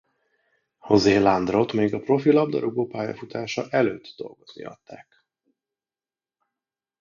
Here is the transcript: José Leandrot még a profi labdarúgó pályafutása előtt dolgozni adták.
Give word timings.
José 0.89 1.17
Leandrot 1.19 1.73
még 1.73 1.93
a 1.93 1.99
profi 1.99 2.31
labdarúgó 2.31 2.85
pályafutása 2.87 3.69
előtt 3.69 4.13
dolgozni 4.17 4.63
adták. 4.63 5.25